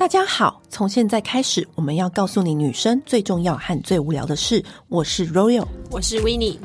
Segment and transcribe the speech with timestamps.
[0.00, 4.64] 大家好，从现在开始，我们要告诉你女生最重要和最无聊的事。
[4.88, 6.56] 我是 Royal，我是 Winnie。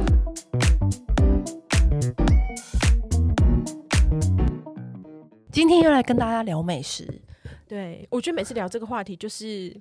[5.52, 7.22] 今天又来跟大家聊美食。
[7.68, 9.76] 对，我觉得每次聊这个话题，就是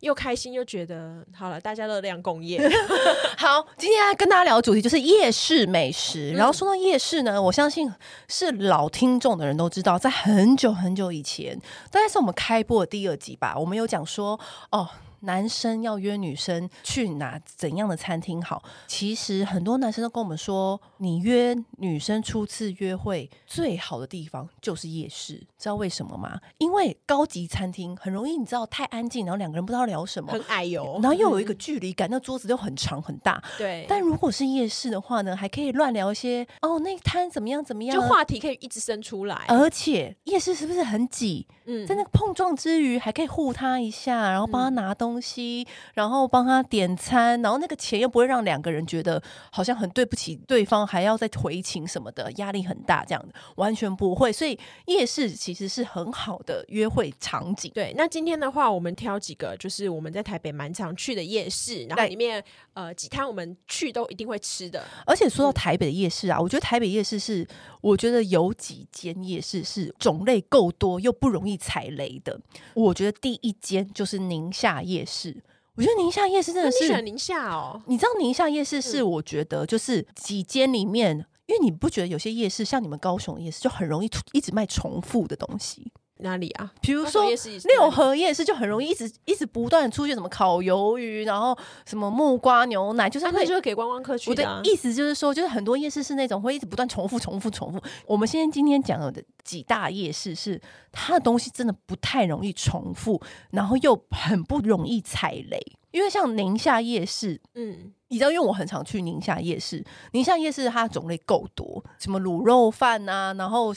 [0.00, 2.60] 又开心又觉得好了，大家热量共业。
[3.36, 6.32] 好，今天要跟大家聊的主题就是夜市美食。
[6.32, 7.92] 嗯、然后说到夜市呢，我相信
[8.28, 14.38] 是老听众的人都知道，在很久很久以前，大概是我们开播的第二集吧，我们有讲说
[14.70, 14.88] 哦。
[15.24, 18.62] 男生要约女生去哪怎样的餐厅好？
[18.86, 26.40] 其实很多男生都跟我们说，你约女生初次约会最好的地方就是夜市，知道为什么吗？
[26.58, 33.42] 因为高级餐厅很容易，你知道太安静，然后两个人不知道聊什么，很矮哟，然后又有一个距离感，那桌子又很长很大。
[33.58, 39.44] 对，但如果是夜市的话呢，还可以乱聊一些哦，那摊怎么样怎么样，就话题可以一直生出来。
[39.48, 41.46] 而且夜市是不是很挤？
[41.66, 54.32] 嗯，在那个碰撞之余，还可以护他一下，然后帮他拿东西，嗯、然后帮他点餐，然后那个钱又不会让两个人觉得好像很对不起对方，还要再回请什么的，压力很大，这样的完全不会。
[54.32, 57.70] 所以夜市其实是很好的约会场景。
[57.74, 62.42] 对，那今天的话，我们挑几个，就是我们在台北蛮常去的夜市，然后里面
[62.74, 64.84] 呃几摊我们去都一定会吃的。
[65.06, 67.46] 而且说到台北的夜市啊，我觉得台北夜市是，
[67.80, 72.38] 我觉得有几间夜市是种类够多又不容易踩雷的，
[72.74, 75.42] 我觉得第一间就是宁夏夜市。
[75.76, 77.82] 我觉得宁夏夜市真的是，宁夏哦？
[77.86, 85.90] 你知道宁夏夜市是我觉得就是几间里面，嗯、因为你不觉得有些夜市像你们高雄夜市就很容易一直卖重复的东西。
[86.18, 86.72] 哪里啊？
[86.80, 87.24] 比如说
[87.64, 94.58] 六合夜市就很容易一直一直不断出现什么烤鱿鱼，然后什么木瓜牛奶，就是会、啊、就是给观光客去的、啊。
[94.58, 97.82] 我的意思就是说，就是很多夜市是那种会一直不断重复、重复、重复。
[98.06, 100.60] 我们现在今天讲的几大夜市是
[100.92, 103.20] 它的东西真的不太容易重复，
[103.50, 105.60] 然后又很不容易踩雷。
[105.90, 113.74] 因为像宁夏夜市，嗯，你知道，因为我很常去宁夏夜市，宁夏夜市它的种类够多，什么卤肉饭啊，然后。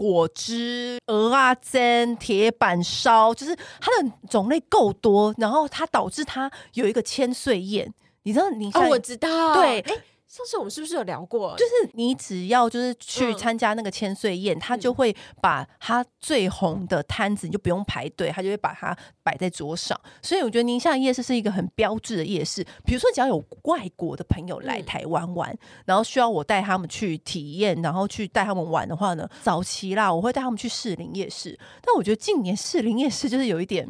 [0.00, 7.92] 果汁、鹅啊煎、铁板烧，就是它的种类够多，然后它导致它有一个千岁宴。
[8.22, 8.48] 你知道？
[8.48, 11.56] 你哦，我知道，对，欸上次我们是不是有聊过？
[11.56, 20.00] 就是你只要就是去参加那个千岁宴，嗯、他就会把他最红的摊子，你就不用排队，他就会把它摆在桌上。
[20.22, 22.64] 所以我觉得宁夏夜市是一个很标志的夜市。
[22.84, 31.58] 比如说，只要有外国的朋友来台湾玩，嗯、然后需要我带他们去体验，然后去带他们玩的话呢，早期啦，我会带他们去士林夜市。
[31.82, 33.84] 但我觉得近年士林夜市就是有一点，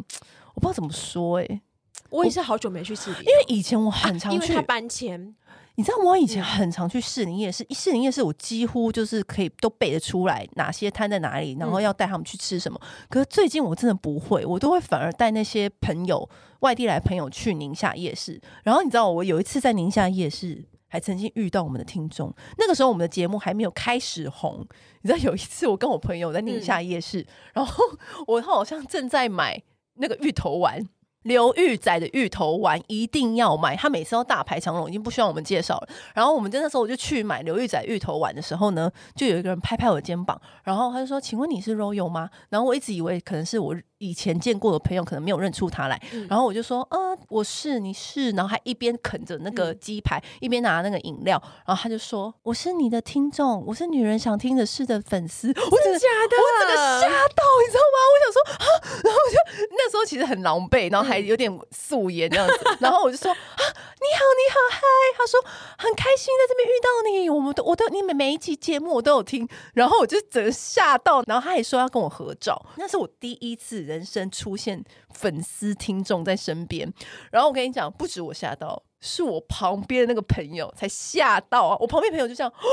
[0.55, 1.61] 我不知道怎么说哎、欸，
[2.09, 5.35] 我也是好久没去士林，因为以前我很常去，啊、因为他搬迁。
[5.81, 12.79] 你知道我以前很常去士林夜市，士林夜市我几乎就是可以都背得出来哪些摊在哪里，然后要带他们去吃什么。
[13.09, 18.39] 可是最近我真的不会，我都会反而带那些朋友，外地来朋友去宁夏夜市。
[18.63, 24.63] 然后你知道我有一次在宁夏夜市还曾经遇到我们的听众，那个时候我们的节目还没有开始红。
[25.01, 27.83] 你知道有一次我跟我朋友在宁夏夜市，然后
[28.29, 29.63] 我好像正在买
[29.95, 30.87] 那个芋头丸。
[31.23, 35.89] 刘玉仔的芋头丸一定要买，他每次都大排长龙，已经不需要我们介绍了。
[36.15, 43.77] 然后我们真的时候我就去买刘玉仔芋头丸的时候呢，就有一个人拍拍我的肩膀，然后他就说：“请问你是 Royal 吗？”然后我一直以为可能是我。
[44.01, 56.37] 以前见过的朋友可能没有认出他来，嗯、然后我就说，呃，我是，你是，然后还一边啃着那个鸡排，嗯、一边拿那个饮料，然后他就说，我是你的听众，我是女人想听的事的粉丝，我真的假的？
[56.37, 57.99] 我整个吓到，你知道吗？
[58.09, 58.67] 我想说啊，
[59.05, 64.81] 然后我就那时候其实很狼狈，然后还有点素颜这样子，嗯、 然后我就说啊，你好，你好，嗨，
[65.19, 65.39] 他说
[65.77, 73.90] 很开心在这边遇到你，我们都我都你每每一期节目我都有听，然后我就整个吓到，然后他也说要跟我合照，那是我第一次。
[73.91, 76.91] 人生出现粉丝听众在身边，
[77.33, 81.77] 然后我跟你讲，不止我吓到，是我旁边的那个朋友才吓到啊！
[81.81, 82.69] 我旁边朋友就这样，哦，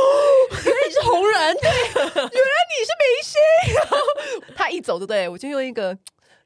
[0.63, 1.69] 原来你是红人，对，
[2.03, 3.73] 原来你是明星。
[3.75, 3.97] 然后
[4.55, 5.27] 他一走，对不对？
[5.27, 5.97] 我就用一个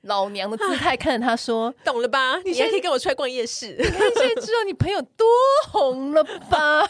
[0.04, 2.38] 老娘的姿态看着他说：“懂了吧？
[2.46, 3.76] 你现在可以跟我出来逛夜市。
[3.78, 5.28] 你看现在知道你朋友多
[5.72, 6.90] 红了吧？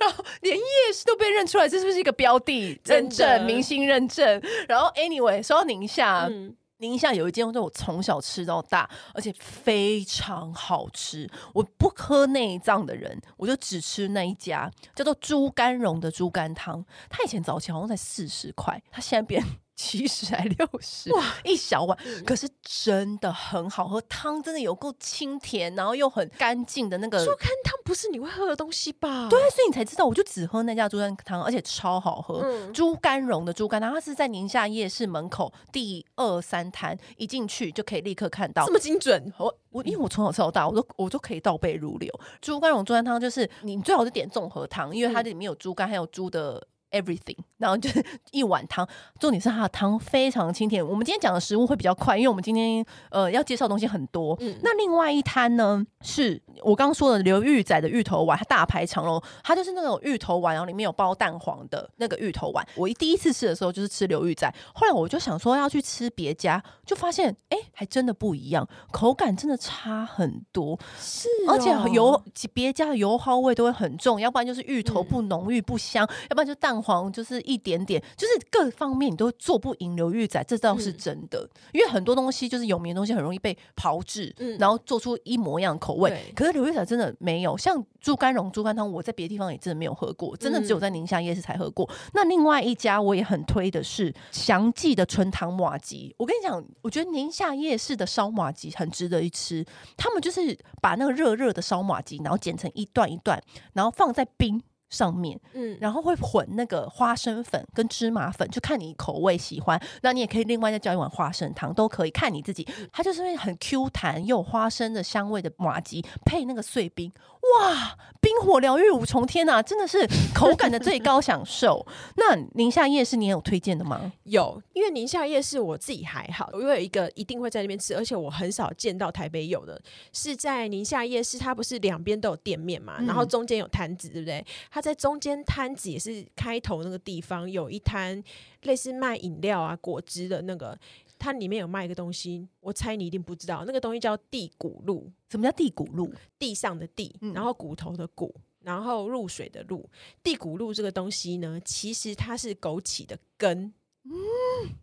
[0.00, 3.44] 然后连夜市都被认出来，这是不是一个标的 认证？
[3.44, 4.42] 明星认证？
[4.68, 6.26] 然后 anyway，说到宁夏。
[6.30, 11.30] 嗯宁夏有一间，就我从小吃到大，而且非常好吃。
[11.54, 16.84] 我不喝内脏的人，我就只吃那一家，叫做猪肝蓉的猪肝汤。
[17.08, 19.40] 他以前早期好像才四十块，他现在变
[19.74, 27.24] 七十还六十哇，一小碗，可是真的很好喝，汤真的有够清甜，然后又很干净的那个。
[27.24, 29.28] 猪肝汤不是你会喝的东西吧？
[29.28, 32.70] 对，所以你才知道，我就只喝那家猪肝汤，而且超好喝。
[32.72, 39.32] 猪肝蓉的猪肝汤，它是在宁夏夜市门口第二三摊，一进去就可以立刻看到，这么精准。
[39.38, 42.12] 我我因为我从小吃到大，我都我都可以倒背如流。
[42.40, 46.64] 猪肝蓉猪肝汤就是你最好是点综合汤，因为它里面有猪肝，还有猪的。
[46.92, 48.86] Everything，然后就是一碗汤，
[49.18, 50.86] 重点是它的汤非常清甜。
[50.86, 54.36] 我们今天讲的食物会比较快，因为我们今天呃要介绍的东西很多。
[54.40, 62.62] 嗯，那另外一摊呢，是我刚刚说的刘玉仔的芋头丸，它大排长龙，它就是那种芋头丸，然后里面有包蛋黄的那个芋头丸。
[62.76, 70.78] 我一第一次吃的时候就是吃刘玉仔，后来我就想说要去吃别家，就发现哎，还真的不一样，口感真的差很多。
[70.98, 72.22] 是、哦，而且油
[72.52, 76.81] 别家的油耗味都会很重，要不然就是芋头不浓郁不香，嗯、要不然就蛋。
[76.82, 81.40] 黄就是一点点，就是各方面你都做不赢刘玉仔，这倒是真的。
[81.42, 86.32] 嗯、因为很多东西就是有名的东西很容易被炮制，嗯、然后做出一模一样的口味。
[86.34, 91.88] 可是刘玉仔真的没有，像猪肝蓉、猪肝汤，我在别的地方也真的没有喝过，真的只有在宁夏夜市才喝过。
[91.90, 96.14] 嗯、那另外一家我也很推的是祥记的纯糖马吉。
[96.18, 99.64] 我跟你讲，我觉得宁夏夜市的烧马吉很值得一吃。
[99.96, 103.40] 他们就是把那个热热的烧马吉，然后剪成一段一段，
[103.74, 104.62] 然后放在冰。
[104.92, 109.80] 上面，嗯，然后会混那个花生粉跟芝麻粉，就看你口味喜欢。
[110.02, 112.68] 那你也可以另外再叫一碗花生汤，都可以看你自己。
[112.92, 117.10] 它就是那很 Q 弹又有花生的香味的麻吉，配那个碎冰，
[117.42, 121.84] 哇，冰火疗愈五重天呐，真的是口感的最高享受。
[122.16, 124.12] 那宁夏夜市你也有推荐的吗？
[124.24, 129.80] 有，因为宁夏夜市我自己还好，我有一个一定会在那边吃，而且我很少见到台北有的，
[130.12, 134.44] 是在宁夏夜市，它不是两边都有店面嘛，然后中间有摊子，对不对？
[134.70, 138.22] 它在中间摊子也是开头那个地方有一摊
[138.62, 140.78] 类似卖饮料啊果汁的那个，
[141.22, 145.08] 它里面有卖一个东西，我猜你一定不知道，那个东西叫地骨露。
[145.30, 146.12] 什么叫地骨露？
[146.36, 149.88] 地上的地，然后骨头的骨，然后露水的露。
[150.20, 153.72] 地骨露这个东西呢，其实它是枸杞的根。
[154.04, 154.10] 嗯，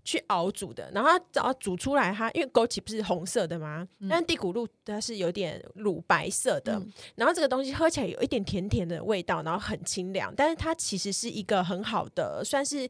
[0.06, 3.86] 去熬煮的，然后它煮出来，它因为枸杞不是红色的吗？
[4.00, 12.88] 嗯、但地骨露它是有点乳白色的，嗯、然后这个东西喝起来有一点甜甜的味道，然后很清凉，但是它其实是一个很好的，算是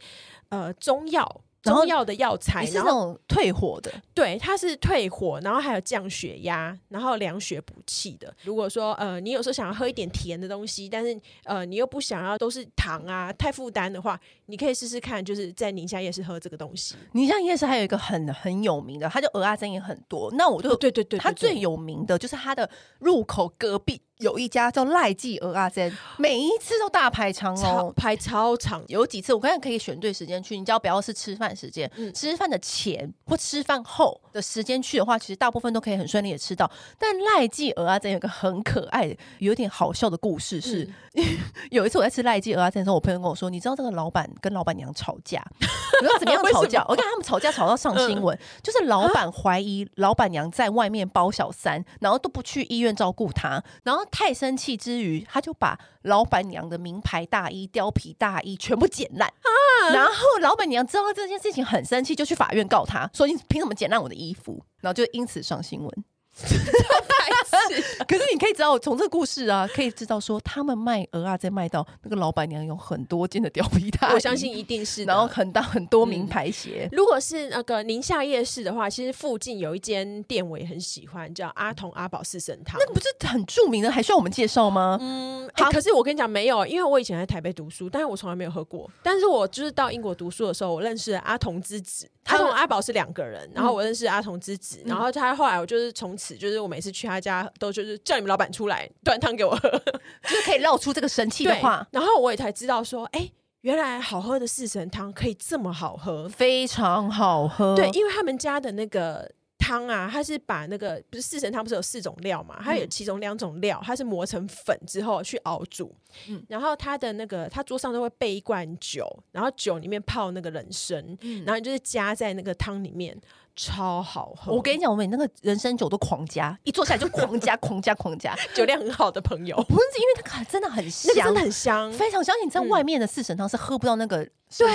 [0.49, 1.41] 呃中药。
[1.61, 8.33] 中药的药材，是那种退火的，对，它是退火，然后还有降血压，然后凉血补气的。
[8.43, 16.95] 如果说呃，你有时候想要喝一点甜的东西，但是呃，你又不想要都是糖啊，太负担的话，你可以试试看，就是在宁夏夜市喝这个东西。
[17.11, 20.31] 宁夏夜市还有一个很很有名的，它就鹅阿珍也很多。
[20.33, 22.69] 那我就、哦、对，对，对对对，它最有名的就是它的
[22.99, 24.01] 入口隔壁。
[24.19, 28.83] 有一家叫赖记蚵仔煎，每一次都大排长龙，排超长。
[28.87, 36.69] 有几次我刚才可以选对时间去，你只要不要是吃饭时间，嗯、吃饭的前或吃饭后的时间去的话，其实大部分都可以很顺利的吃到。
[36.97, 40.83] 但赖记蚵仔煎有个很可爱的、有点好笑的故事是，
[41.13, 41.23] 嗯、
[41.71, 46.83] 有一次我在吃赖记蚵仔煎的时候，我朋友跟我说，你知道这个老板跟老板娘吵架，你知道怎么样吵架？
[46.89, 54.05] 我看他们吵架吵到上新闻，嗯、就是老板怀疑老板娘在外面包小三，然后都不去医院照顾他，然后。
[54.09, 59.93] 太生气之余，他就把老板娘的名牌大衣、貂皮大衣全部剪烂啊！
[59.93, 64.63] 然后老板娘知道这件事情很生气，就去法院告他，说你凭什么剪烂我的衣服？
[64.81, 66.03] 然后就因此上新闻。
[68.07, 76.87] 可是你可以知道，从这个故事啊，可以知道说他们卖鹅啊，在卖到那个老板娘有很多件的貂皮大衣，我相信一定是，然后很大很多名牌鞋。
[76.91, 84.97] 嗯、如果是那个宁夏夜市的话，其实附近有一间店我也很喜欢，叫阿童阿宝四神汤，那个不是很著名的，还需要我们介绍吗？
[85.01, 88.89] 嗯，欸、好可是我跟你讲没有，因为我以前在台北读书，但是我从来没有喝过。
[89.03, 99.69] 但是我就是到英国读书的时候，我认识了阿童之子，阿童阿宝是两个人，然后我认识阿童之子，嗯、然后他后来我就是从此就是我每次去他家都就是叫你们老板出来端汤给我喝，
[100.23, 101.85] 就是可以绕出这个神 器的话。
[101.91, 107.75] 然后我也才知道说，哎、欸，原来好喝的四神汤可以这么好喝，非常好喝。
[107.75, 109.29] 对，因为他们家的那个
[109.69, 115.95] 汤啊，它是把那个不是四神汤不是有四种料嘛，它有其中两种料，它是磨成粉之后去熬煮。
[116.27, 123.15] 嗯，然后它的那个，它桌上都会备一罐酒，然后酒里面泡那个人参，嗯、然后你就是加在那个汤里面。
[123.61, 124.53] 超好喝！
[124.53, 128.33] 我跟你讲，我们那个人参酒都狂加，一坐下来就狂加、 狂加、狂加。
[128.55, 132.33] 酒量很好的朋友，不是因为它真的很香，真的很香，非常香。
[132.41, 134.29] 你在外面的四神汤是喝不到那个人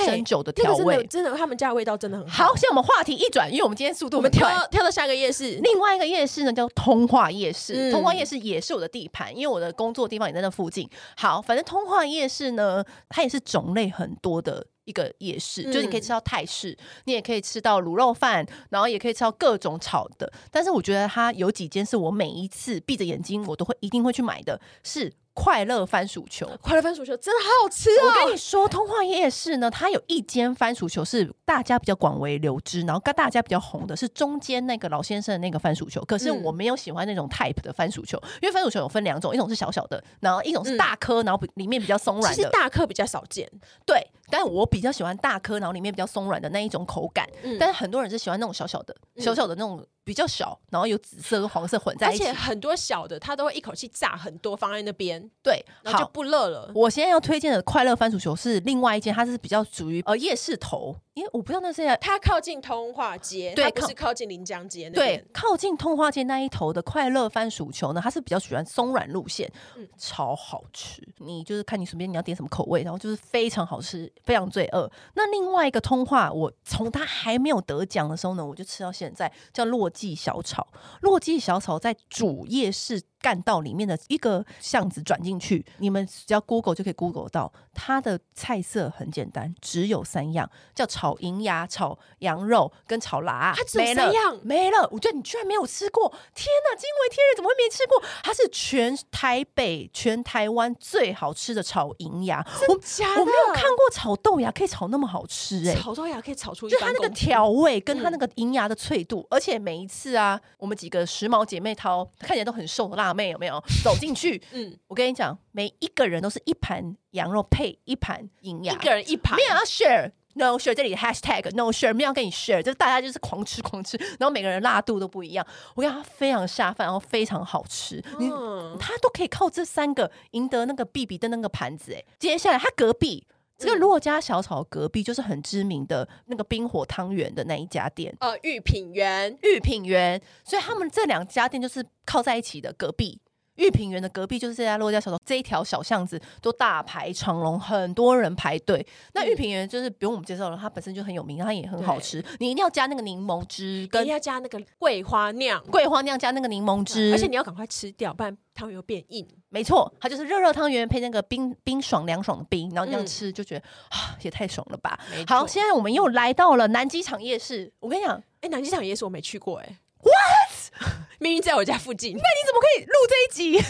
[0.05, 2.49] 参酒的调味，真的，他们家的味道真的很好。
[2.49, 7.91] 好，现在我们话题一转，因为我们今天速度，我们跳跳到下一个夜市，另外一个夜市呢叫通化夜市。
[7.91, 10.87] 通化夜市也是我的地盘，因为我的工作地方也在那附近。
[11.17, 14.67] 好，反正通化夜市呢，它也是种类很多的。
[14.85, 20.33] 一个夜市，嗯、就是你可以吃到泰式，你也可以吃到卤肉饭，然后也可以吃到各种炒的。
[20.51, 25.13] 但是我觉得它有几间是我每一次闭着眼睛我都会一定会去买的，是。
[25.37, 28.07] 快乐番薯球，快乐番薯球真的好好吃哦！
[28.07, 36.01] 我跟你说，通化夜市呢，它有一间番薯球是大家比较广为流知，然后跟大家比较红的是中间那个老先生的那个番薯球。
[36.05, 42.37] 可是我没有喜欢那种 type 的番薯球，嗯、因为番薯球有分两种，一种是小小的，然后一种是大颗，然后里面比较松软的。
[42.37, 43.51] 其实大颗比较少见，
[43.85, 47.25] 对，但我比较喜欢大颗，然后里面比较松软的那一种口感。
[47.45, 49.87] 嗯、但是很多人是喜欢那种小小的、小小的那种。
[50.05, 56.71] 比较小，然后有紫色跟黄色混在一起，而且很多小的，它都会一口气炸很多放在那边，对，然后就不热了。
[56.75, 60.95] 我现在要推荐的快乐番薯球是另外一间，它是比较属于呃夜市头。
[61.15, 65.17] 因为我不知道那是它靠近通化街，对，不是靠近临江街那边。
[65.21, 71.01] 对，靠近通化街那一头的快乐番薯球呢，它是比较喜欢松软路线，嗯，超好吃。
[71.19, 74.91] 你就是看你随便你要点什么口味，然后就是非常好吃，非常罪恶。
[75.15, 80.67] 那另外一个通化，我从它还没有得奖的时候呢，我就吃到现在，叫洛记小炒。
[81.01, 87.51] 洛记小炒在主夜市干道里面的一个巷子转进去，你们只要 Google 就可以 Google 到。
[87.73, 93.53] 它的菜色很简单，只有三样，叫炒银芽、炒羊肉跟炒辣。
[93.57, 94.89] 它只有三样，没了。
[94.93, 96.77] 我觉得你居然没有吃过，天哪！
[96.77, 98.03] 惊为天人，怎么会没吃过？
[98.23, 102.45] 它是全台北、全台湾最好吃的炒银芽。
[102.69, 102.75] 我？
[102.75, 105.81] 我没有看过炒豆芽可以炒那么好吃哎、欸！
[105.81, 114.43] 炒豆芽可以炒出一就它那个调味跟它那个银芽的脆度，嗯、而且每一次啊，我们几个时髦姐妹淘看起来都很瘦的辣妹有没有 走进去？
[114.53, 116.97] 嗯，我跟你讲，每一个人都是一盘。
[117.15, 125.47] 羊肉配一盘营养，一个人一盘，没有要 share，no share，这里的 hashtag no share，没有跟你 share，就是大家就是狂吃狂吃，然后每个人辣度都不一样。
[125.77, 131.93] 我跟你讲，它非常下饭，然后非常好吃，嗯，他都可以靠这三个赢得那个 B B 的那个盘子。
[131.93, 133.25] 哎，接下来他隔壁
[133.57, 143.21] 这个洛家小炒隔壁就是很知名的那个冰火汤圆的那一家店，呃，御品园，御品园，所以他们这两家店就是靠在一起的隔壁。
[143.57, 148.85] 御品园的隔壁就是这家洛家小炒，这一条小巷子都大排长龙，很多人排队。
[149.13, 152.25] 那玉品园就是不用我们介绍了，它本身就很有名，它也很好吃。
[152.39, 159.27] 你一定要加那个柠檬汁，跟要加那个桂花酿，桂花酿加那个柠檬汁，而且你要赶快吃掉，不然汤圆会变硬。
[159.49, 164.99] 没错，它就是热热汤圆配那个冰冰爽凉爽的冰，然后这样吃就觉得啊，也太爽了吧！
[165.29, 167.73] 好，现在我们又来到了南机场夜市。
[167.79, 169.79] 我跟你讲，哎，南机场夜市我没去过，哎。
[170.03, 170.44] What？
[171.19, 173.51] 明明在我家附近，那你怎么可以录这一集？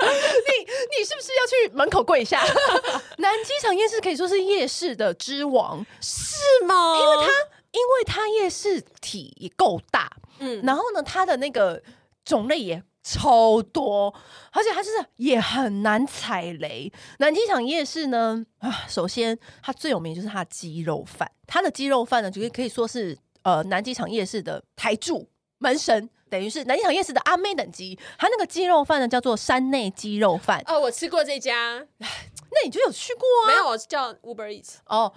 [0.00, 0.64] 你
[0.96, 2.42] 你是不是要去门口跪下？
[3.18, 6.36] 南机场夜市可以说是夜市的之王，是
[6.66, 6.98] 吗？
[6.98, 7.30] 因为它
[7.72, 11.82] 因为它夜市体也够大，嗯，然后呢，它的那个
[12.24, 14.14] 种类也超多，
[14.52, 16.90] 而且它就是也很难踩雷。
[17.18, 23.18] 南机场夜市呢，啊，首先它最有名就是它的鸡肉饭，它的鸡肉饭呢，就可以说是。
[23.44, 25.26] 呃，南机场夜市的台柱
[25.58, 27.98] 门神，等于是南机场夜市的阿妹等级。
[28.18, 30.62] 它那个鸡肉饭呢，叫做山内鸡肉饭。
[30.66, 31.84] 哦，我吃过这家。
[32.50, 33.46] 那你就有去过啊？
[33.46, 34.76] 没有，我叫 Uber Eats。
[34.86, 35.12] 哦，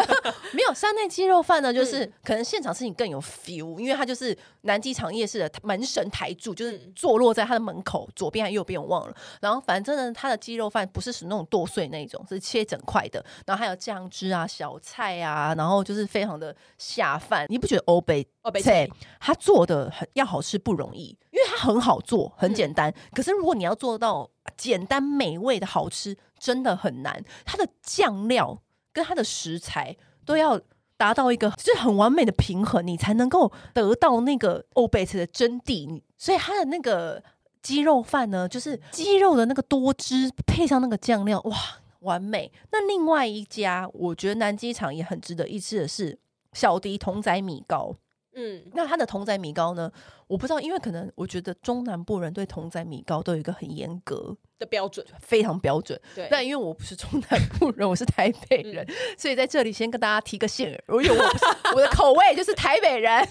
[0.52, 9.16] 没有山内鸡肉饭呢，就是、嗯、可能现场吃你更有 feel，因为它就是南机场夜市的门神台柱，就是坐落在它的门口左边还右边我忘了。
[9.40, 13.24] 然后反正呢，它的鸡肉饭不是属于那种剁碎那种，是切整块的。
[13.46, 17.46] 然后还有酱汁啊、小菜啊，然后就是非常的下饭。
[17.48, 18.86] 你不觉得欧北欧北菜
[19.18, 21.16] 它做的很要好吃不容易？
[21.30, 22.90] 因为它很好做，很简单。
[22.90, 27.22] 嗯、可是如果你要做到简单美味的好吃，真的很难。
[27.44, 30.60] 它的酱料跟它的食材都要
[30.96, 36.02] 达到一个就是很完美的平衡，你才能够得到那个欧贝特的真谛。
[36.16, 37.22] 所以它的那个
[37.62, 41.56] 鸡肉饭呢，就是鸡肉的那个多汁配上那个酱料，哇，
[42.00, 42.52] 完美。
[42.70, 46.18] 那另外一家，我觉得南机场也很值得一吃的是
[46.52, 47.96] 小迪同仔米糕。
[48.34, 49.90] 嗯，那它的同仔米糕呢？
[50.26, 56.00] 我不知道，因为可能我觉得中南部人对同仔米糕都有一个很严格的标准，非常标准。
[56.14, 63.12] 对，但因为我不是中南部人，我是台北人，嗯、所以在这里先跟大家提个醒，因为我不是我的口味就是台北人。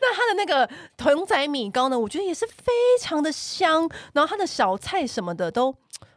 [0.00, 5.74] 那它的那个同仔米糕呢，我觉得也是非常的香，然后它的小菜什么的都。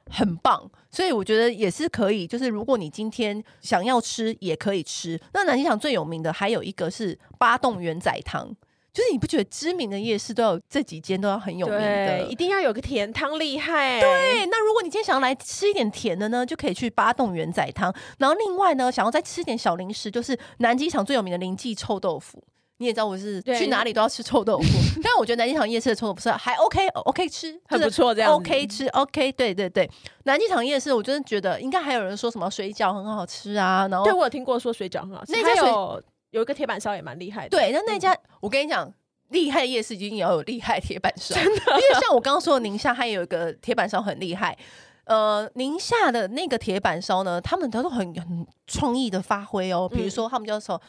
[0.09, 2.27] 很棒，所以我觉得也是可以。
[2.27, 5.19] 就是如果你今天想要吃，也可以吃。
[5.33, 8.47] 那南机场最有名的还有一个是八栋元仔汤，
[8.93, 13.99] 就是你不觉得知名的夜市都有这几间都要很有名的，一定要有个甜汤厉害。
[13.99, 17.93] 对，那如果你今天想要来吃一点甜的呢，就可以去八栋元仔汤。
[18.19, 22.43] 然后另外呢，想要再吃一点小零食，就是南机场最有名的林记臭豆腐。
[22.77, 24.65] 你也知道我是去哪里都要吃臭豆腐，
[25.01, 29.89] 但我觉得南京场夜市的臭豆腐是还 OK OK 吃，很不错，这样 OK 吃 OK，对对对。
[30.23, 37.49] 南京场夜市，我真的觉得应该还有人说什么水饺很好吃啊，然后对我有听过说水饺很好吃，那家有有一个铁板烧也蛮厉害的。
[37.49, 38.91] 对，那那家、嗯、我跟你讲，
[39.29, 41.61] 厉害夜市一定要有厉害铁板烧，真的。
[41.71, 44.57] 因为像我刚刚说的宁夏，它有一个铁板烧很厉害。
[45.05, 50.81] 呃，宁夏的那个铁板烧呢，他们都很很创意的发挥哦，比如说他们叫做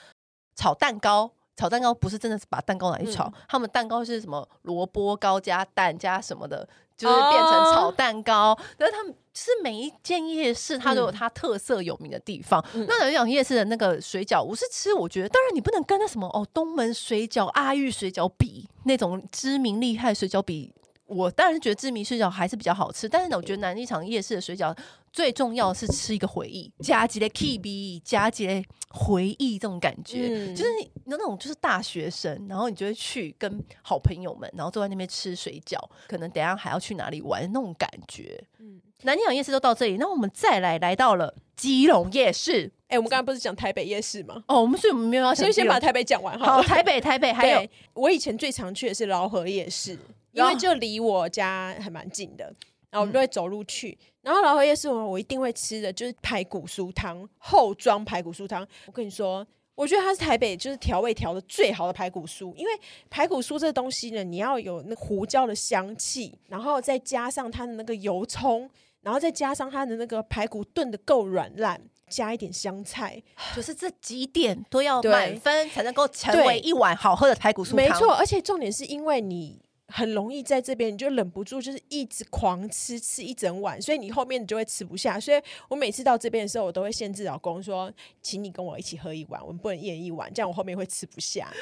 [0.56, 1.30] 炒蛋糕。
[1.56, 8.52] 炒蛋糕不是真的是把蛋糕拿去炒，嗯、他们蛋糕是什么萝卜糕加蛋加什么的，就是变成炒蛋糕。
[8.52, 12.64] 哦、但是他们是每一间夜市，它都有它特色有名的地方。
[12.74, 20.72] 嗯、那有讲夜市的那个水饺，我是吃，我觉得当然你不能跟那什么哦东门水饺、阿玉水饺比那种知名厉害水饺比。
[21.14, 24.76] 我当然是觉得知名水饺还是比较好吃，但是呢，我觉得南机场夜市的水饺
[25.12, 30.70] 最重要的是吃一个回忆，加几的 KB，加几的回忆，这种感觉，嗯、就是
[31.04, 35.78] 那种就是大学生，然后你就会去跟好朋友们，然后坐在那边吃水饺，
[36.08, 38.42] 可能等一下还要去哪里玩那种感觉。
[38.58, 42.72] 嗯，南机场夜市都到这里，那我们再来来到了基隆夜市。
[42.88, 44.42] 哎、欸，我们刚刚不是讲台北夜市吗？
[44.46, 46.54] 哦，我们所以我们没有要先先把台北讲完好。
[46.56, 49.98] 好，台北台北还有我以前最常去的是饶河夜市。
[50.34, 52.44] 因为就离我家还蛮近的，
[52.90, 53.96] 然后我们就会走路去。
[54.00, 58.66] 嗯、然后老河夜市我我一定会吃的就是排骨酥汤，后庄排骨酥汤。
[58.86, 62.72] 我跟你说，我觉得它是台北就是调味调的最好的排骨酥，因为
[63.08, 68.68] 排骨酥这个东西呢，你要有那胡椒的香气，然后再加上它的那个油葱，
[69.02, 73.22] 然后再加上它的那个排骨炖的够软烂，加一点香菜，
[73.54, 77.76] 就是这几点都要满分才能够成为一碗好喝的排骨酥汤。
[77.76, 79.63] 没错，而且重点是因为你。
[79.88, 85.20] 很容易在这边，你就忍不住就是一直狂吃，吃一整碗，所以你后面你就会吃不下。
[85.20, 91.52] 所以我每次到这边的时候，我都会限制老公说，请你跟我一起喝一碗，我们不能一人一碗，这样我后面会吃不下。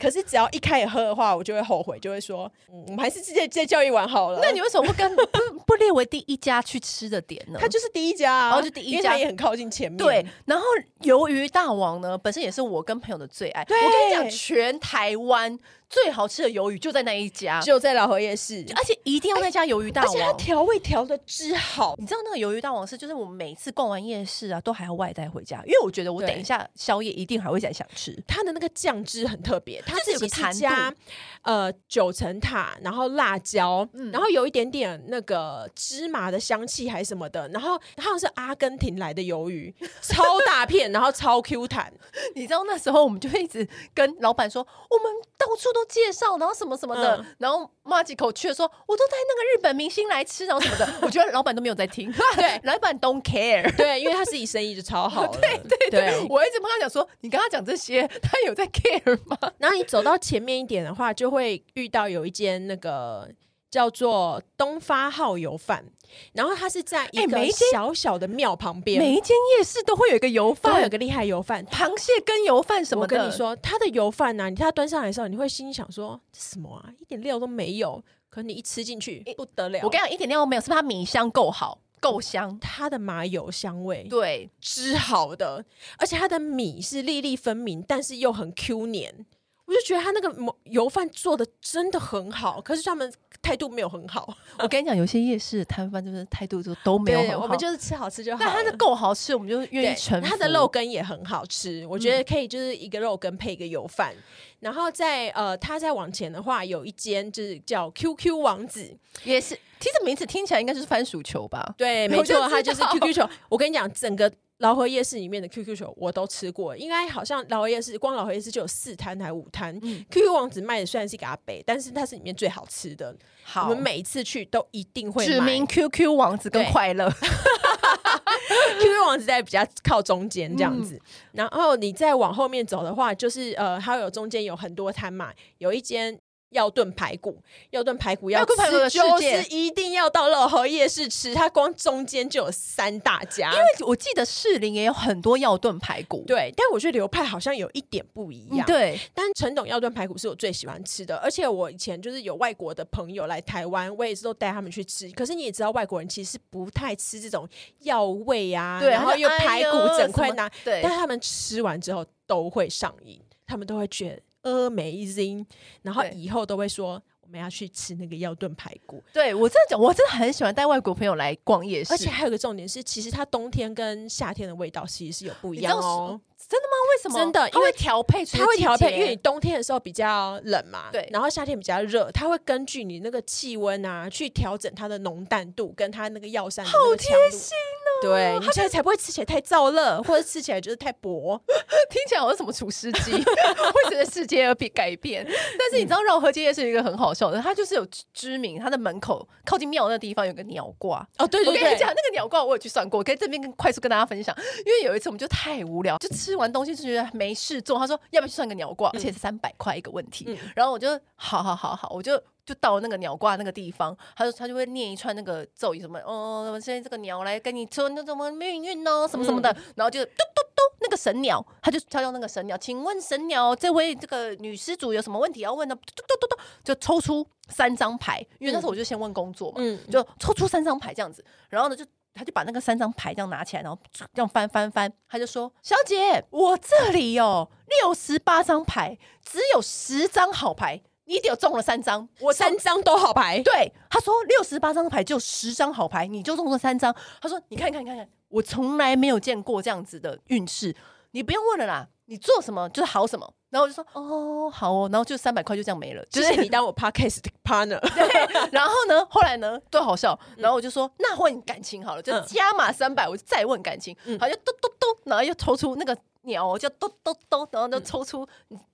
[0.00, 4.38] 可是只要一开始喝的话，我就会后悔，就会说，嗯，我们还是直接再叫一碗好了。
[4.40, 5.22] 那你为什么不跟不
[5.66, 7.58] 不列为第一家去吃的点呢？
[7.60, 9.98] 它就是第一家啊，然后就第一家也很靠近前面。
[9.98, 10.64] 对，然后
[11.00, 13.62] 鱿鱼大王呢，本身也是我跟朋友的最爱。
[13.62, 15.58] 我跟你讲，全台湾。
[15.88, 21.94] 最好吃的鱿鱼就在那一家，就在老河夜市，而且一定要那家鱿鱼大王，而且它调味调的之好。
[21.98, 28.14] 你知道那个鱿鱼大王是，就是我们每次逛完夜市啊，都还要外带回家，因为我觉得我等一下宵夜一定还会再想吃。
[28.26, 30.94] 它的那个酱汁很特别，它自己是加
[31.40, 41.90] 呃九层塔，然后辣椒，嗯、然后有一点点那个芝麻的香气还是什么的，然后它好像是阿根廷来的鱿鱼， 超大片，然后超 Q 弹。
[42.36, 45.06] 你知道那时候我们就一直跟老板说，我们
[45.38, 45.77] 到处都。
[45.78, 56.26] 都介绍，然后什么什么的，嗯、然后骂几口去的说，我都带那个日本明星来吃，然后什么的， 我觉得老板都没有在听， 对，老板 don't care，对，因为他自己生意就超好， 对对对，对。
[56.28, 59.36] 我一直跟他讲说，你跟他讲这些，他有在 care 吗？
[59.58, 63.28] 然后你走到前面一点的话，就会遇到有一间那个
[63.70, 65.84] 叫做东发号油饭。
[66.32, 73.16] 然后它是在一个小小的庙旁边，每一间夜市都会有一个油饭，有个厉害油饭，螃蟹跟油饭什么的。
[73.16, 78.02] 我跟你说，它的油饭呢、啊，你看它端上来的时候，你会心想说这什么啊，一点料都没有。
[78.30, 85.64] 可你一吃进去不得了，我跟你讲，一点料都没有，是它米香够好，够香，它的麻油香味对，汁好的，
[85.96, 89.24] 而且它的米是粒粒分明，但是又很 Q 黏。
[89.68, 94.34] 我就觉得他那个油饭做的真的很好，可是他们态度没有很好。
[94.58, 97.42] 我跟你讲，有些夜市摊贩就是态度就都没有很好。
[97.42, 98.38] 我们就是吃好吃就好。
[98.40, 100.18] 但它的够好吃，我们就愿意承。
[100.22, 104.14] 它的肉羹也很好吃，我觉得可以，就是一个肉羹配一个油饭。
[104.14, 104.22] 嗯、
[104.60, 111.74] 然后在呃，他再往前的话，有一间就是叫 QQ 王子，也是，其实名字听起来应该就是番薯球吧？
[111.76, 113.28] 对， 没错，它就是 QQ 球。
[113.50, 114.32] 我跟你讲，整个。
[114.58, 119.78] 饶河夜市里面的 QQ 球我都吃过，应该好像饶河夜市光饶河夜市就有四摊还五摊。
[119.82, 123.16] 嗯、QQ 王子卖的虽然是一个阿北，但是它是里面最好吃的。
[123.44, 125.32] 好，我们每一次去都一定会买。
[125.32, 127.08] 指明 QQ 王子跟快乐，
[128.80, 130.94] QQ 王子在比较靠中间这样子。
[130.96, 131.00] 嗯、
[131.32, 136.18] 然后你再往后面走的话，就是呃，它有中间有很多摊嘛，有一间。
[136.50, 141.34] 要炖排骨，要炖排骨，要吃就是一定要到饶河夜市吃。
[141.34, 146.24] 它光中间就有三大家，因为我记得士林也有很多要炖排骨。
[146.26, 148.66] 对，但我觉得流派好像有一点不一样。
[148.66, 155.10] 嗯、对，但陈董要炖排骨是我最喜欢吃的，而且我以前就是有外国的朋友来台湾，我也是都带他们去吃。
[155.10, 157.46] 可是你也知道，外国人其实不太吃这种
[157.80, 164.22] 药味啊，对然后又排骨整块拿，对，但他们吃完之后都会上瘾，他们都会觉得。
[164.42, 165.44] Amazing，
[165.82, 169.02] 然后以后都会说，我们要去吃那个药炖排骨。
[169.12, 176.20] 对我真的讲，我真的很喜欢带外国朋友来逛夜市，而且还有个重点是，其实它冬天跟夏天的味道其实是有不一样哦。
[176.48, 176.72] 真的吗？
[176.90, 177.18] 为什么？
[177.18, 186.64] 真的，因为调配，它会调配，因为你冬天的时候比较冷嘛，对，然后夏天比较热，它会根据你那个气温啊，去调整它的浓淡度跟它那个药膳。
[186.64, 187.87] 好贴心哦！
[188.00, 191.40] 对，你这样才不会吃起来太燥热，或者吃起来就是太薄。
[191.90, 195.24] 听起来好像什么厨师机， 会觉得世界而变改变。
[195.26, 201.06] 但是你知道绕河街夜市一个很好笑的，它就是有知名，它的门口靠近庙那地方有个鸟挂。
[201.18, 204.36] 哦，对对对，我跟你讲，那个鸟挂我有去算过，我可以这边跟快速跟大家分享。
[204.66, 210.24] 因为有一次我们就太无聊，就吃完东西就觉得没事做，他说要不要去算个鸟挂，而且是三百块一个问题。
[210.28, 225.76] 嗯、然后我就好好好好，我就就到那个鸟挂那个地方，他就他就会念一串那个咒语，什么哦，现在这个鸟来跟你说那什么命运哦，什么什么的，嗯、然后就嘟嘟嘟，那个神鸟，他就他用那个神鸟，请问神鸟，这位这个女施主有什么问题要问呢？
[225.76, 231.84] 嘟嘟嘟嘟，就抽出三张牌，因为那时候我就先问工作嘛，嗯、就抽出三张牌这样子，然后呢就。
[232.14, 233.78] 他就把那个三张牌这样拿起来，然后
[234.12, 237.48] 这样翻翻翻，他就说：“小姐，我这里有
[237.80, 243.40] 六十八张牌，只有十张好牌，你只有中了三张，我三张都好牌。
[243.44, 246.94] ”对，他说六十八张牌就十张好牌，你就中了三张。
[247.20, 250.76] 他说：“你看看看看，我从来没有见过这样子的运势，
[251.12, 257.78] 你不用问了啦。”你做什么就是好什么，然后我就说哦好哦，然后就三百块就这样没了，就是你当我 podcast partner。
[257.94, 265.94] 对，然后呢，后来呢，多好笑，然后我就说、嗯、那问感情好了，就加码三百，我就再问感情，好像嘟嘟嘟，然后又抽出那个
[266.28, 268.24] 鸟，就咚咚咚，然后就抽出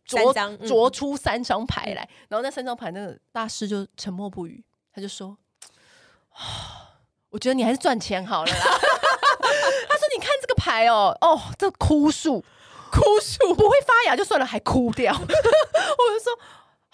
[0.05, 4.63] 啄啄出三张牌来，然后那三张牌那个大师就沉默不语，
[4.93, 5.39] 他就说
[6.35, 8.59] 啊，我觉得你还是赚钱好了啦。
[9.89, 12.45] 他说你看这个牌哦，哦，这枯树。
[12.93, 15.13] 枯树不会发芽就算了，还枯掉。
[15.19, 16.39] 我就说，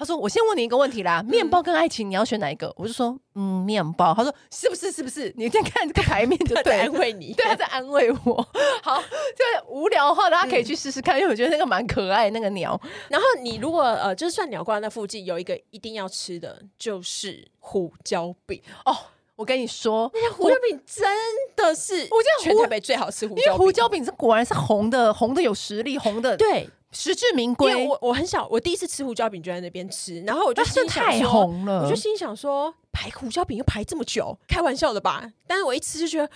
[0.01, 2.73] 他说我先问你一个问题啦，面包跟爱情你要选哪一个？
[2.75, 4.15] 我就说，嗯，面包。
[4.15, 4.91] 他说是不是？
[4.91, 5.31] 是不是？
[5.37, 8.35] 你先看这个牌面就对， 安慰你，对，他在安慰我。
[8.83, 12.81] 好，就无聊的话，大家可以去试试看，因为我觉得那个蛮可爱那个鸟。
[13.11, 18.97] 然后你如果呃，就是算鸟挂那附近有一个一定要吃的，就是胡椒饼哦。
[19.37, 21.07] 我跟你说，那些胡椒饼真
[21.57, 23.45] 的是，我觉得全台北最好吃胡椒饼。
[23.45, 27.73] 因为胡椒饼是果然是红的，红的有实力，红的对，实至名归。
[27.73, 35.31] 因为我我很小，我第一次吃胡椒饼就在那边吃，然后我就心想说，太红了，我就心想说，排胡椒饼又排这么久，开玩笑的吧？
[35.47, 36.31] 但是我一吃就觉得，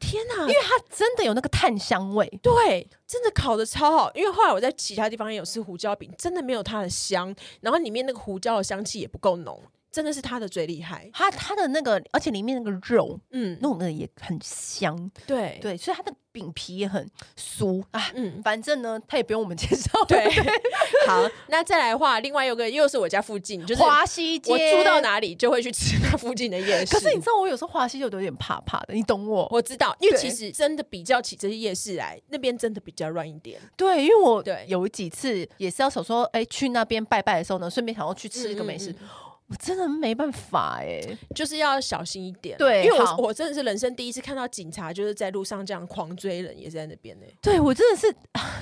[0.00, 4.10] 天哪，因为它真的有那个炭香味，对，真的烤的超好。
[4.14, 9.60] 因为后来我在其他地方也有吃胡椒饼，真的没有它的香，然后里面那个胡椒的香气也不够浓。
[9.90, 20.28] 真的是他的最厉害，他他的那个，而且里面那个肉，嗯，弄的也很香，对对，所以它的饼皮也很酥啊，嗯，反正呢，他也不用我们介绍，对。
[21.08, 26.94] 好，那再来的话，另外有个又是我家附近，就是华西街，我住到哪里就会去吃那附近的夜市。
[26.94, 29.48] 可是你知道，我有时候华西就有点怕怕的，你懂我？
[29.50, 33.58] 我知道，因为其实真的比较起这些夜市来，那边真的比较乱一点。
[33.74, 38.94] 对，因为我对有几次也是要想说，哎，去那边拜拜的时候呢，顺便想要去吃一个美食。
[39.48, 42.58] 我真的没办法哎、欸，就是要小心一点。
[42.58, 47.34] 对，因为我我真的是人生第一次看到警察就是在路上这样狂追人，也是在那边呢、欸。
[47.40, 48.12] 对，我真的是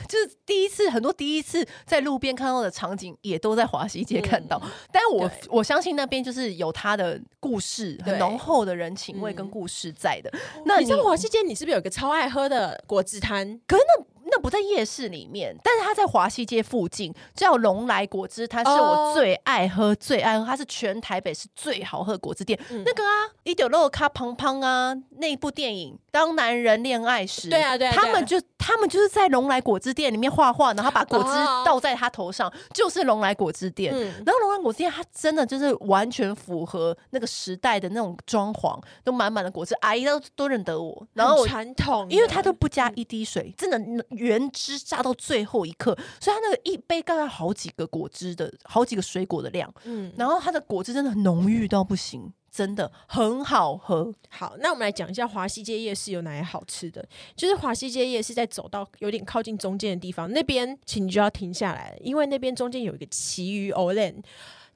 [0.09, 4.61] 就是第一次，很多第一次在路边看到的场景，也都在华西街看到。
[4.63, 10.31] 嗯、但我我相信那边就是有他的故事，很浓厚的人情味跟故事在的。
[10.33, 13.61] 嗯、那你，你知道华西街，你是不是有个超爱喝的果汁摊？
[13.67, 14.06] 可是那。
[14.37, 19.97] 那不在夜市里面，但是它在华西街附近，叫龙来果汁，它是我最爱喝、oh.
[19.99, 22.59] 最爱喝，它是全台北市最好喝的果汁店。
[22.71, 31.31] 嗯、那个啊，一九六卡胖胖啊，那部电影《当男人恋爱时》对啊，对啊，他们就他们就是在龙来果汁店里面画画，然后把果汁
[31.65, 32.57] 倒在他头上，oh.
[32.75, 33.95] 就是龙来果汁店。
[33.97, 41.07] 嗯、然后龙来果汁店，它真的就是完全符合那个时代的那种装潢，都满满的果汁，阿姨都都认得我。
[41.15, 43.87] 然后传统，因为它都不加一滴水，真的。
[44.27, 54.13] 原汁榨到最后一刻，所以它那个一杯大概好几个果汁的好几个水果的量，嗯，然后它的果汁真的很浓郁到不行，真的很好喝。
[54.29, 57.07] 好，那我们来讲一下华西街夜市有哪些好吃的。
[57.35, 64.15] 就是华西街夜市在走到有点靠近中间的地方，那边请你就要停下来，因为那边中间有一个旗鱼欧蕾。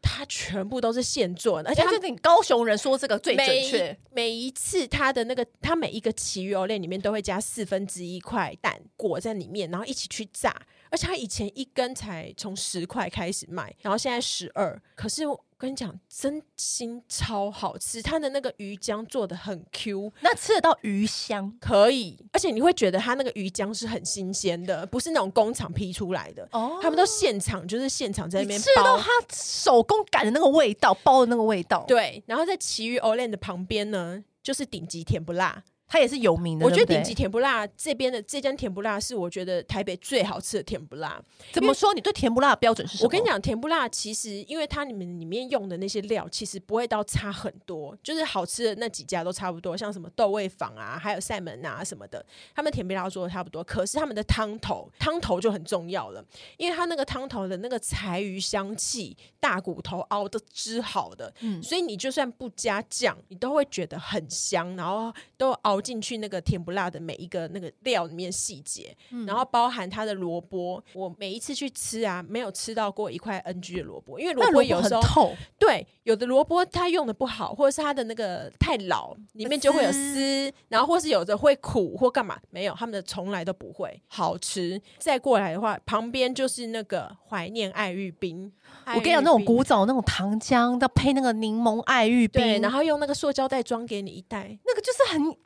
[0.03, 3.97] 它全部都是现做的，而且他你高雄人说这个最准确。
[4.11, 10.55] 每，一次他的那个，他每一个奇鱼藕链里面都会加四分之一块蛋裹在里面，然后一起去炸。
[10.91, 15.45] 而且它以前一根才从十块开始卖，然后现在十二，可是我。
[15.61, 35.63] 跟你讲，真心超好吃，它的那个鱼浆做的很 Q，那吃得到鱼香，可以，而且你会觉得它那个鱼浆是很新鲜的，不是那种工厂批出来的，哦，他们都现场就是现场在那边包，吃到它手工擀的那个味道，包的那个味道，对，然后在奇鱼 Olane 的旁边呢，就是顶级甜不辣。
[35.91, 41.21] 它也是有名的，我觉得顶级甜不辣这边的这间甜不辣是我觉得台北最好吃的甜不辣。
[41.53, 41.93] 怎么说？
[41.93, 43.07] 你对甜不辣的标准是什么？
[43.07, 52.25] 我跟你讲，甜不辣其实因为它里面里面用的那些料其实不会到差很多，就是好吃的那几家都差不多，像什么豆味坊啊，还有赛门啊什么的，
[52.55, 53.65] 他们甜不辣做的差不多。
[53.65, 56.25] 可是他们的汤头汤头就很重要了，
[56.57, 65.80] 因为它那个汤头的那个柴鱼香气，大骨头熬的汁好的，嗯，所以你就算不加酱，你都会觉得很香，然后都熬。
[65.81, 84.81] 进去那个甜不辣的每一个那个料里面细节，嗯、然后包含它的萝卜，我每一次去吃啊，没有吃到过一块 NG 的萝卜，因为萝卜有时候透，对，有的萝卜它用的不好，或者是它的那个太老，里面就会有丝，然后或是有的会苦或干嘛，没有，他们的从来都不会好吃。
[84.99, 88.53] 再过来的话，旁边就是那个怀念爱玉冰，
[88.87, 95.37] 我跟你讲，那种古早那种糖浆，要配那个柠檬爱玉冰，对，然后用那个塑胶袋装给你一袋，那个就是很。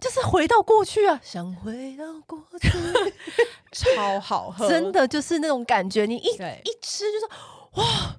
[0.00, 2.70] 就是回到过去啊，想回到过去，
[3.72, 6.06] 超好喝，真的就是那种感觉。
[6.06, 7.26] 你一一吃就是
[7.80, 8.16] 哇，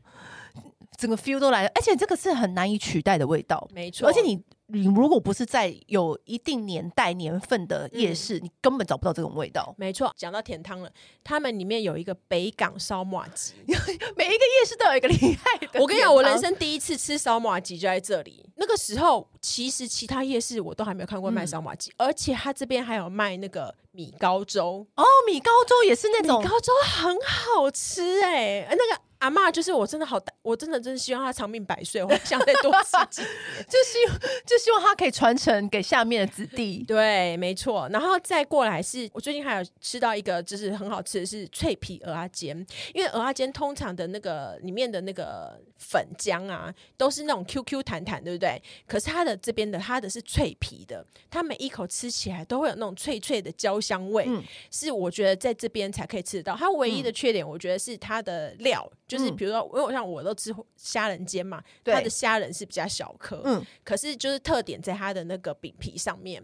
[0.98, 4.08] 整个 feel 都来了，而且这个是很难以取代的味道，没错。
[4.08, 4.44] 而且你。
[4.68, 9.74] 你如果不是在有一定年代年份的夜市，嗯、你根本找不到这种味道。
[9.78, 10.92] 没错，讲到甜汤了，
[11.24, 13.54] 他们里面有一个北港烧麻鸡，
[14.18, 15.80] 每一个夜市都有一个厉害的。
[15.80, 18.44] 我跟你讲，我人生第一次吃烧麻鸡就在这里。
[18.56, 24.86] 那个时候，其实其他夜市我都还没有看过卖烧麻鸡，嗯、而且他这边还有卖那个米糕粥。
[24.96, 29.02] 哦，米糕粥也是那种米糕粥很好吃哎、欸，那个。
[29.20, 33.32] 阿嬷就是我，真的好，我真的真的希望她长命百岁，我想再多吃几年，
[33.68, 34.06] 就希
[34.46, 36.84] 就希望她可以传承给下面的子弟。
[36.86, 37.90] 对，没错。
[37.92, 42.56] 然后再过来是我最近还有吃到一个，就是很好吃的是脆皮鹅阿煎，
[42.94, 48.62] 因为鹅阿煎通常的那个里面的那个粉浆啊，都是那种 Q Q 弹弹，对不对？
[48.86, 56.56] 可是它的这边的它的是脆皮的，它每一口吃起来都会有那种脆脆的焦香味，嗯、是我觉得在这边才可以吃得到。
[56.56, 58.90] 它唯一的缺点，我觉得是它的料。
[59.08, 66.44] 就是比如说，因为像我都吃虾仁煎嘛，它的虾仁是比较小颗，嗯，可是就是特点在它的那个饼皮上面。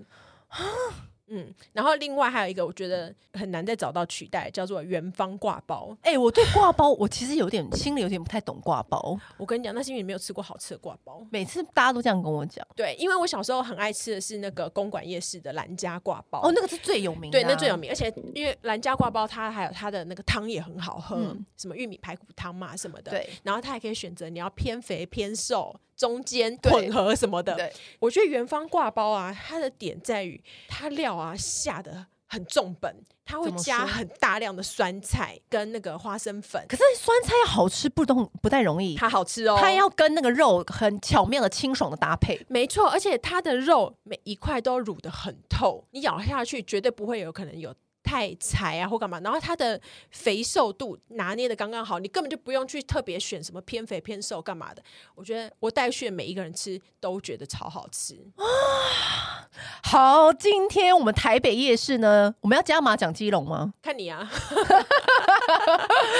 [1.34, 5.96] 嗯，然后另外还有一个，我觉得很难再找到取代，叫做元芳挂包。
[6.02, 9.18] 哎、欸，我对挂包，我其实有点心里有点不太懂挂包。
[9.38, 11.26] 我跟你讲，那是因为你没有吃过好吃的挂包。
[11.32, 12.68] 每次大家都这样跟我讲。
[12.76, 16.42] 对，因为我小时候很爱吃的是那个公馆夜市的兰家挂包。
[16.42, 17.42] 哦，那个是最有名的、啊。
[17.42, 23.12] 对，那最有名，而且因为兰家挂包，它还有它的那个汤也很好喝，嗯、什么玉米排骨汤嘛什么的。
[23.12, 25.74] 对，然后它还可以选择你要偏肥偏瘦。
[26.02, 36.66] 中间混合什么的，对，我觉得元芳挂包啊，它的点在于它料啊下的很重本，它会加很大量的酸菜跟那个花生粉。
[36.68, 42.44] 可是酸菜要好吃不都不太容易，它好吃哦，它要跟那个肉很巧妙的清爽的搭配。
[42.50, 47.72] 没错，而且它的肉每一块都卤的很透，你咬下去绝对不会有可能有。
[48.12, 49.22] 太柴啊，或干嘛？
[49.22, 54.84] 然后它的肥瘦度拿捏的刚刚好，你根本就不用去特别选什么偏肥偏瘦干嘛的。
[55.16, 59.48] 我觉得我带去每一个人吃都觉得超好吃啊！
[59.82, 63.74] 好，今天我们台北夜市呢，我们要加码讲基隆吗？
[63.82, 64.30] 看你啊！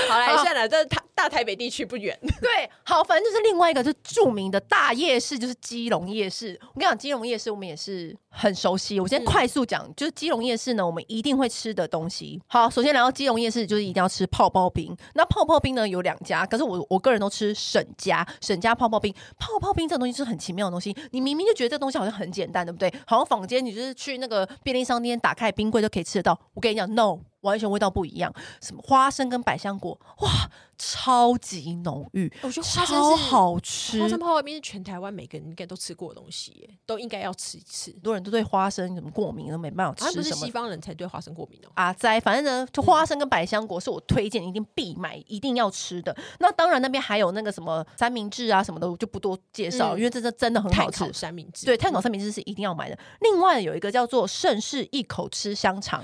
[0.08, 2.18] 好来，算了，这台大台北地区不远。
[2.42, 6.60] 对，好，反正就是另外一个就是著名的大夜市，就是基隆夜市。
[6.74, 9.00] 我跟你讲，基隆夜市我们也是很熟悉。
[9.00, 12.42] 我先快速讲，嗯、就是基隆夜市呢，我们一定会吃的东西。
[12.48, 14.96] 好，首先来到基隆夜市，就是一定要吃泡泡冰。
[15.14, 19.14] 那泡泡冰呢有两家，可是我我个人都吃沈家，沈家泡泡冰。
[19.38, 22.92] 泡泡冰这个东西是很奇妙的东西，你明明就觉得这东西好像很简单，对不对？
[23.06, 26.40] 好像坊间你就是去那个便利商店打开冰柜就可以吃得到。
[26.54, 27.20] 我跟你讲，no。
[27.42, 34.02] 完全味道不一样，什么花生跟百香果，哇，超级浓郁，我觉得花生超好吃。
[34.02, 37.92] 花生泡泡冰是全台湾每个人应该都吃过的东西耶，都应该要吃一次。
[37.92, 40.06] 很多人都对花生什么过敏，都没办法吃。
[40.06, 41.72] 什么不是西方人才对花生过敏哦？
[41.76, 46.16] 啊，在反正呢，就花生跟百香果是我推荐一定必买、一定要吃的。
[46.40, 51.12] 那当然那边还有那个什么三明治啊什么的，我就不多介绍，嗯、因为这是真的很好吃。
[51.14, 52.98] 三明治，对，碳烤三明治是一定要买的。
[53.20, 56.04] 另外有一个叫做盛世一口吃香肠。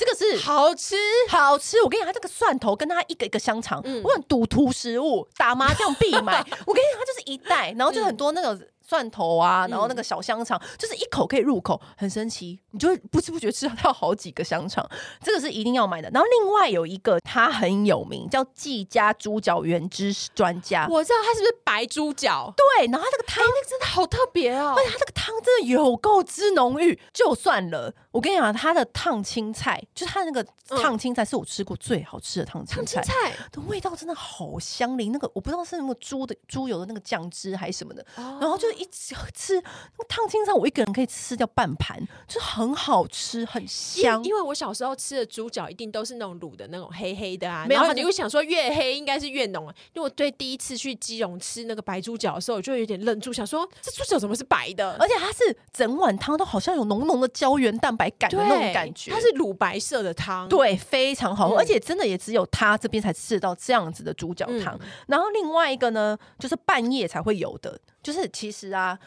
[0.00, 0.96] 这个是好吃，
[1.28, 1.82] 好吃。
[1.82, 6.38] 我跟你讲，它这个蒜头跟它一个一个香肠，嗯、我很赌徒食物，打麻将必买。
[6.66, 14.88] 我跟你讲，它就是一袋，然后就是很多那个蒜头啊，然后那个小香肠，嗯、就是一口可以入口，很神奇，你就会不知不觉吃到好几个香肠，
[15.22, 16.08] 这个是一定要买的。
[16.14, 22.50] 然后另外有一个它很有名，叫纪家猪脚原汁专家，我知道它是不是白猪脚？
[22.56, 27.92] 对，然后它这个汤、欸、那个真的好特别哦，而且它这个汤真的有够之浓郁，就算了。
[28.12, 30.44] 我跟你讲，它的烫青菜，就是它那个
[30.80, 35.12] 烫青菜，是我吃过最好吃的烫青菜，烫青菜的味道真的好香淋。
[35.12, 44.22] 那个我不知道是那个猪的猪油的那个酱汁还是什么的，哦、然后就一直吃那个烫青菜，我一个人可以吃掉半盘，就很好吃，很香。
[44.24, 49.74] 因为我小时候吃的猪脚一定都是那种卤的那种黑黑的啊，没有，你会想说越黑应该是越浓啊。
[49.92, 54.96] 因为我对第一次去基隆吃那个白猪脚的时候，我就有点愣住，想说这猪脚怎么是白的？
[54.98, 58.10] 而且它是整碗汤都好像有浓浓的胶原蛋白。
[58.18, 64.76] 感的那种感觉，它是乳白色的汤，对，非常好喝，嗯、而且真的也只有他这边才吃到这样子的猪脚汤。
[64.80, 68.98] 嗯、然后另外一个呢，就是半夜才会有的，就是其实啊，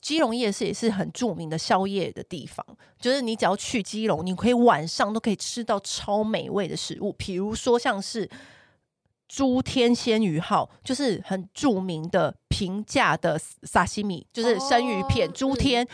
[0.00, 2.64] 基隆夜市也是很著名的宵夜的地方，
[2.98, 8.28] 就是你只要去基隆，你可以晚上都可以吃到超美味的食物，比如说像是
[9.28, 15.84] 猪天鲜鱼号，就是很著名的平价的沙西米，就是生鱼片，猪、哦、天。
[15.84, 15.88] 嗯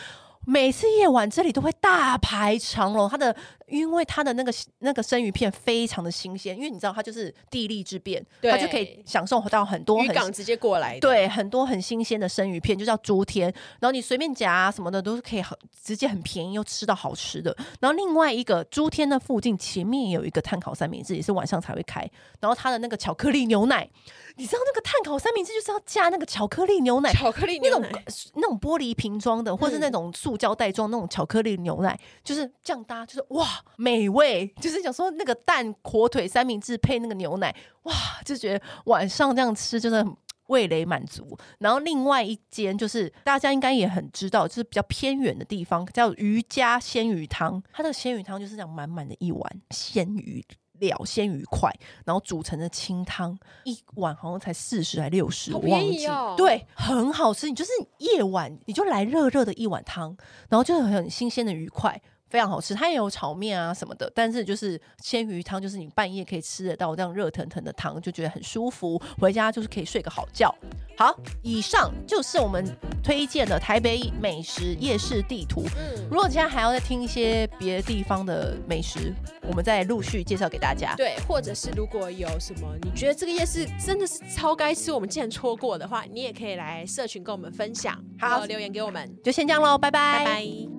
[0.49, 3.35] 每次夜晚这里都会大排长龙，它的
[3.69, 17.55] 因为它的那个那个生鱼片非常的新鲜，因为你知道它就是地利之便，对它就可以享受到很多很渔港直接过来的，对，很多很新鲜的生鱼片，就叫猪天，然后你随便夹、啊、什么的都是可以很直接很便宜又吃到好吃的。
[17.79, 23.89] 然后另外一个猪天的附近前面有一个碳烤三明治，也是晚上才会开，然后它的那个巧克力牛奶。
[24.35, 37.93] 你知道那个碳烤三明治就是要加那个巧克力牛奶，巧克力牛奶那种那种玻璃瓶装的，或是那种塑胶袋装那种巧克力牛奶，嗯、就是这样搭，就是哇美味，就是想说那个蛋火腿三明治配那个牛奶，哇
[38.25, 40.05] 就觉得晚上这样吃真的
[40.47, 41.37] 味蕾满足。
[41.59, 50.45] 然后另外一间就是大家应该也很知道，就是比较偏远的地方，叫渔家鲜鱼汤，它的鲜鱼汤就是这样满满的一碗鲜鱼。
[50.79, 51.69] 料鲜鱼块，
[52.05, 56.07] 然后煮成的清汤，一碗好像才四十还六十，我忘记。
[56.07, 57.49] 哦、对，很好吃。
[57.49, 60.15] 你就是夜晚，你就来热热的一碗汤，
[60.47, 62.01] 然后就是很新鲜的鱼块。
[62.29, 69.01] 非常好吃，它也有炒面啊什么的，但是就是鲜鱼汤，就是你半夜可以吃得到这样热腾腾的汤，就觉得很舒服。
[69.19, 70.53] 回家就是可以睡个好觉。
[70.97, 72.63] 好，以上就是我们
[73.03, 75.63] 推荐的台北美食夜市地图。
[75.77, 79.13] 嗯，如果今天还要再听一些别的地方的美食，
[79.47, 80.93] 我们再陆续介绍给大家。
[80.95, 89.09] 对，或者是如果有什么你觉得这个夜市真的是超该吃，我们竟然错过的话，你也可以来社群跟我们分享，好，留言给我们。
[89.23, 90.78] 就先这样喽，拜拜，拜拜。